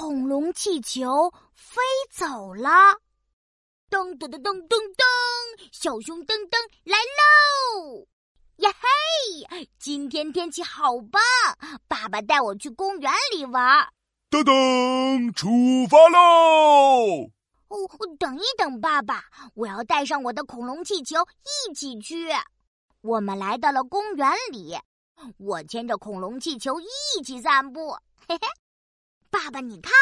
[0.00, 2.70] 恐龙气球飞走了。
[3.90, 5.04] 噔噔噔噔噔噔，
[5.72, 8.06] 小熊噔噔来喽！
[8.56, 11.20] 呀嘿，今天天气好棒，
[11.86, 13.92] 爸爸带我去公园里玩。
[14.30, 17.30] 噔噔，出发喽！
[17.68, 17.76] 哦，
[18.18, 21.18] 等一等，爸爸，我要带上我的恐龙气球
[21.68, 22.30] 一起去。
[23.02, 24.78] 我们来到了公园里，
[25.36, 27.98] 我牵着恐龙气球一起散步。
[28.26, 28.48] 嘿嘿，
[29.42, 29.92] 爸爸，你看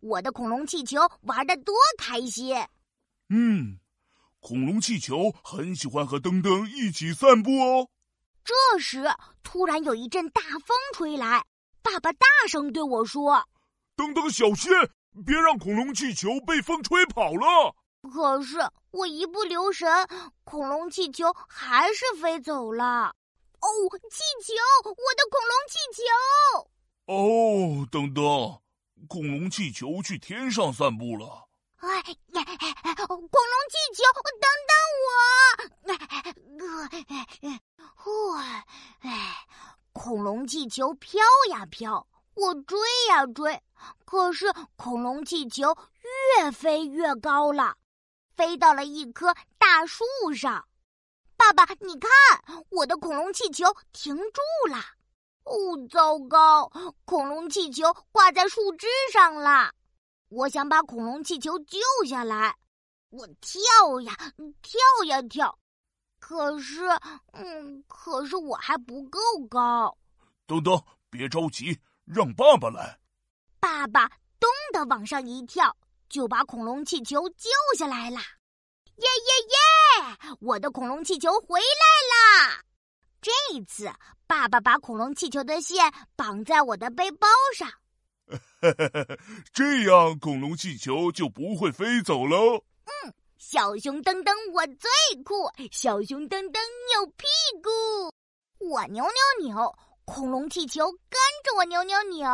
[0.00, 2.56] 我的恐龙气球玩的多开心！
[3.28, 3.78] 嗯，
[4.40, 7.88] 恐龙气球很喜欢和噔噔一起散步哦。
[8.44, 9.04] 这时，
[9.44, 11.44] 突然有一阵大风吹来，
[11.82, 13.46] 爸爸大声对我说
[13.96, 14.72] ：“噔噔，小心，
[15.24, 17.76] 别让恐龙气球被风吹跑了。”
[18.12, 18.58] 可是
[18.90, 19.88] 我一不留神，
[20.42, 23.14] 恐龙气球还是飞走了。
[23.60, 23.68] 哦，
[24.10, 26.02] 气球，我的恐龙气球！
[27.06, 28.58] 哦，噔噔，
[29.08, 31.48] 恐龙气球去天上散步了。
[31.76, 32.44] 哎呀，
[33.06, 33.28] 恐龙
[33.70, 34.02] 气球，
[34.38, 34.74] 等等
[38.06, 38.38] 我！
[39.00, 39.46] 哎，
[39.92, 41.20] 恐龙气球飘
[41.50, 43.62] 呀飘，我追呀追，
[44.04, 45.76] 可是恐龙气球
[46.38, 47.76] 越飞越高了，
[48.36, 50.04] 飞到了一棵大树
[50.34, 50.66] 上。
[51.36, 52.10] 爸爸，你看，
[52.70, 54.78] 我的恐龙气球停住了。
[55.44, 55.54] 哦，
[55.90, 56.70] 糟糕，
[57.04, 59.72] 恐龙气球挂在树枝上了。
[60.28, 62.56] 我想把恐龙气球救下来，
[63.10, 64.16] 我跳呀
[64.62, 65.58] 跳呀跳，
[66.20, 66.84] 可是，
[67.32, 69.18] 嗯，可是我还不够
[69.48, 69.96] 高。
[70.46, 70.80] 等等，
[71.10, 72.98] 别着急，让爸爸来。
[73.58, 74.08] 爸爸
[74.38, 75.76] 咚的往上一跳，
[76.08, 78.18] 就把恐龙气球救下来了。
[78.96, 80.36] 耶耶耶！
[80.40, 82.62] 我的恐龙气球回来啦！
[83.50, 83.90] 这次，
[84.28, 87.26] 爸爸把恐龙气球的线绑在我的背包
[87.56, 87.68] 上。
[89.52, 92.62] 这样恐龙气球就不会飞走喽。
[92.84, 94.88] 嗯，小熊噔噔我最
[95.24, 97.26] 酷，小熊噔噔扭屁
[97.60, 98.14] 股，
[98.64, 102.30] 我扭扭扭，恐龙气球跟着我扭扭扭，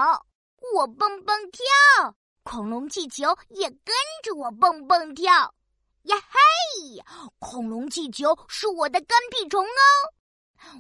[0.75, 5.33] 我蹦蹦跳，恐龙气球也跟着我蹦蹦跳。
[6.03, 7.03] 呀嘿，
[7.39, 10.13] 恐龙气球是我的跟屁虫哦。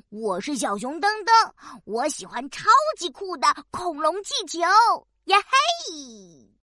[0.08, 1.52] 我是小熊噔噔，
[1.84, 2.64] 我喜欢超
[2.98, 4.60] 级酷的恐龙气球。
[5.24, 6.45] 呀嘿！